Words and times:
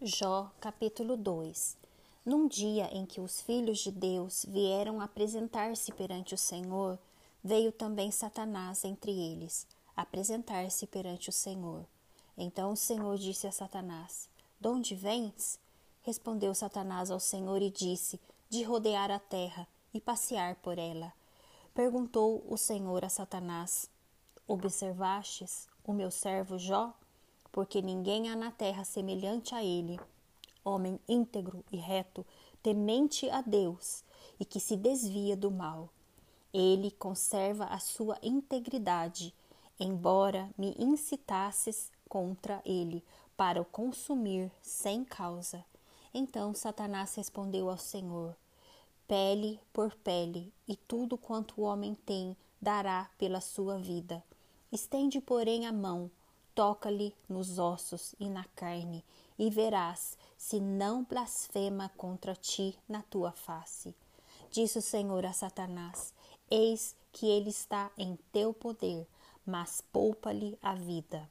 Jó, 0.00 0.48
capítulo 0.60 1.16
2 1.16 1.76
Num 2.24 2.46
dia 2.46 2.88
em 2.96 3.04
que 3.04 3.20
os 3.20 3.40
filhos 3.40 3.80
de 3.80 3.90
Deus 3.90 4.46
vieram 4.48 5.00
apresentar-se 5.00 5.90
perante 5.90 6.36
o 6.36 6.38
Senhor, 6.38 6.96
veio 7.42 7.72
também 7.72 8.12
Satanás 8.12 8.84
entre 8.84 9.10
eles, 9.10 9.66
apresentar-se 9.96 10.86
perante 10.86 11.30
o 11.30 11.32
Senhor. 11.32 11.84
Então 12.36 12.74
o 12.74 12.76
Senhor 12.76 13.18
disse 13.18 13.48
a 13.48 13.50
Satanás: 13.50 14.28
De 14.60 14.68
onde 14.68 14.94
vens? 14.94 15.58
Respondeu 16.02 16.54
Satanás 16.54 17.10
ao 17.10 17.18
Senhor 17.18 17.60
e 17.60 17.68
disse: 17.68 18.20
De 18.48 18.62
rodear 18.62 19.10
a 19.10 19.18
terra 19.18 19.66
e 19.92 20.00
passear 20.00 20.54
por 20.62 20.78
ela. 20.78 21.12
Perguntou 21.74 22.44
o 22.48 22.56
Senhor 22.56 23.04
a 23.04 23.08
Satanás: 23.08 23.90
Observastes 24.46 25.66
o 25.82 25.92
meu 25.92 26.12
servo 26.12 26.56
Jó? 26.56 26.94
Porque 27.58 27.82
ninguém 27.82 28.30
há 28.30 28.36
na 28.36 28.52
terra 28.52 28.84
semelhante 28.84 29.52
a 29.52 29.64
ele, 29.64 29.98
homem 30.64 30.96
íntegro 31.08 31.64
e 31.72 31.76
reto, 31.76 32.24
temente 32.62 33.28
a 33.30 33.40
Deus 33.40 34.04
e 34.38 34.44
que 34.44 34.60
se 34.60 34.76
desvia 34.76 35.36
do 35.36 35.50
mal. 35.50 35.88
Ele 36.54 36.92
conserva 36.92 37.64
a 37.64 37.80
sua 37.80 38.16
integridade, 38.22 39.34
embora 39.80 40.48
me 40.56 40.72
incitasses 40.78 41.90
contra 42.08 42.62
ele 42.64 43.02
para 43.36 43.60
o 43.60 43.64
consumir 43.64 44.52
sem 44.62 45.04
causa. 45.04 45.64
Então 46.14 46.54
Satanás 46.54 47.16
respondeu 47.16 47.68
ao 47.68 47.76
Senhor: 47.76 48.36
Pele 49.08 49.58
por 49.72 49.96
pele, 49.96 50.52
e 50.68 50.76
tudo 50.76 51.18
quanto 51.18 51.60
o 51.60 51.64
homem 51.64 51.96
tem 52.06 52.36
dará 52.62 53.10
pela 53.18 53.40
sua 53.40 53.78
vida. 53.78 54.22
Estende, 54.70 55.20
porém, 55.20 55.66
a 55.66 55.72
mão 55.72 56.08
toca-lhe 56.58 57.14
nos 57.28 57.60
ossos 57.60 58.16
e 58.18 58.28
na 58.28 58.42
carne, 58.56 59.04
e 59.38 59.48
verás 59.48 60.18
se 60.36 60.58
não 60.58 61.04
blasfema 61.04 61.88
contra 61.96 62.34
ti 62.34 62.76
na 62.88 63.00
tua 63.00 63.30
face. 63.30 63.94
Disse 64.50 64.78
o 64.78 64.82
Senhor 64.82 65.24
a 65.24 65.32
Satanás: 65.32 66.12
Eis 66.50 66.96
que 67.12 67.26
ele 67.26 67.50
está 67.50 67.92
em 67.96 68.18
teu 68.32 68.52
poder, 68.52 69.06
mas 69.46 69.80
poupa-lhe 69.92 70.58
a 70.60 70.74
vida. 70.74 71.30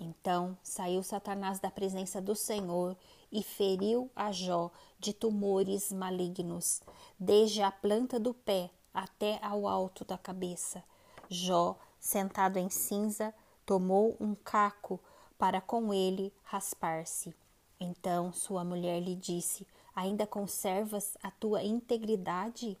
Então 0.00 0.58
saiu 0.64 1.00
Satanás 1.00 1.60
da 1.60 1.70
presença 1.70 2.20
do 2.20 2.34
Senhor 2.34 2.96
e 3.30 3.44
feriu 3.44 4.10
a 4.16 4.32
Jó 4.32 4.72
de 4.98 5.12
tumores 5.12 5.92
malignos, 5.92 6.82
desde 7.16 7.62
a 7.62 7.70
planta 7.70 8.18
do 8.18 8.34
pé 8.34 8.68
até 8.92 9.38
ao 9.40 9.68
alto 9.68 10.04
da 10.04 10.18
cabeça. 10.18 10.82
Jó, 11.30 11.78
sentado 12.00 12.56
em 12.58 12.68
cinza, 12.68 13.32
tomou 13.66 14.16
um 14.20 14.34
caco 14.34 15.00
para 15.36 15.60
com 15.60 15.92
ele 15.92 16.32
raspar-se. 16.44 17.34
Então 17.78 18.32
sua 18.32 18.64
mulher 18.64 19.00
lhe 19.00 19.16
disse: 19.16 19.66
Ainda 19.94 20.26
conservas 20.26 21.18
a 21.22 21.30
tua 21.30 21.62
integridade? 21.62 22.78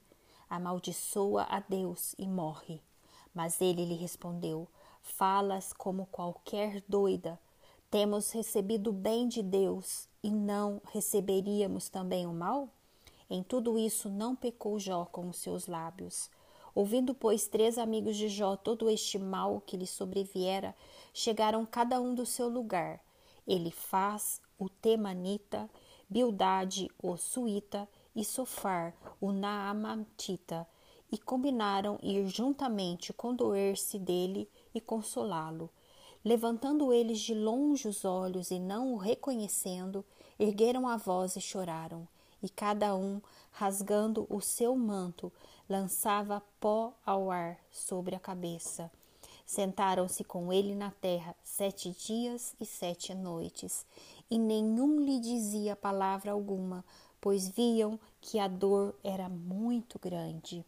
Amaldiçoa 0.48 1.42
a 1.50 1.60
Deus 1.60 2.14
e 2.16 2.26
morre. 2.26 2.80
Mas 3.34 3.60
ele 3.60 3.84
lhe 3.84 3.96
respondeu: 3.96 4.68
Falas 5.02 5.72
como 5.72 6.06
qualquer 6.06 6.82
doida. 6.88 7.38
Temos 7.90 8.30
recebido 8.30 8.90
o 8.90 8.92
bem 8.92 9.28
de 9.28 9.42
Deus 9.42 10.08
e 10.22 10.30
não 10.30 10.80
receberíamos 10.92 11.88
também 11.88 12.26
o 12.26 12.32
mal? 12.32 12.68
Em 13.28 13.42
tudo 13.42 13.78
isso 13.78 14.08
não 14.08 14.36
pecou 14.36 14.78
Jó 14.78 15.04
com 15.04 15.28
os 15.28 15.38
seus 15.38 15.66
lábios. 15.66 16.30
Ouvindo, 16.76 17.14
pois, 17.14 17.48
três 17.48 17.78
amigos 17.78 18.18
de 18.18 18.28
Jó 18.28 18.54
todo 18.54 18.90
este 18.90 19.18
mal 19.18 19.62
que 19.62 19.78
lhe 19.78 19.86
sobreviera, 19.86 20.76
chegaram 21.14 21.64
cada 21.64 21.98
um 21.98 22.14
do 22.14 22.26
seu 22.26 22.50
lugar. 22.50 23.00
Ele 23.48 23.70
faz 23.70 24.42
o 24.58 24.68
Temanita, 24.68 25.70
Bildade, 26.06 26.90
o 27.02 27.16
Suíta, 27.16 27.88
e 28.14 28.22
Sofar, 28.22 28.94
o 29.18 29.32
Naamatita, 29.32 30.68
e 31.10 31.16
combinaram 31.16 31.98
ir 32.02 32.26
juntamente 32.28 33.10
condoer-se 33.10 33.98
dele 33.98 34.46
e 34.74 34.78
consolá-lo. 34.78 35.70
Levantando 36.22 36.92
eles 36.92 37.20
de 37.20 37.34
longe 37.34 37.88
os 37.88 38.04
olhos 38.04 38.50
e 38.50 38.58
não 38.58 38.92
o 38.92 38.98
reconhecendo, 38.98 40.04
ergueram 40.38 40.86
a 40.86 40.98
voz 40.98 41.36
e 41.36 41.40
choraram 41.40 42.06
e 42.46 42.48
cada 42.48 42.94
um, 42.94 43.20
rasgando 43.50 44.24
o 44.30 44.40
seu 44.40 44.76
manto, 44.76 45.32
lançava 45.68 46.40
pó 46.60 46.92
ao 47.04 47.28
ar 47.28 47.58
sobre 47.72 48.14
a 48.14 48.20
cabeça. 48.20 48.88
Sentaram-se 49.44 50.22
com 50.22 50.52
ele 50.52 50.76
na 50.76 50.92
terra 50.92 51.34
sete 51.42 51.90
dias 51.90 52.54
e 52.60 52.64
sete 52.64 53.12
noites, 53.14 53.84
e 54.30 54.38
nenhum 54.38 55.00
lhe 55.00 55.18
dizia 55.18 55.74
palavra 55.74 56.30
alguma, 56.30 56.84
pois 57.20 57.48
viam 57.48 57.98
que 58.20 58.38
a 58.38 58.46
dor 58.46 58.94
era 59.02 59.28
muito 59.28 59.98
grande. 59.98 60.64